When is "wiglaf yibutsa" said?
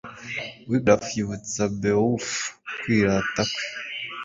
0.69-1.63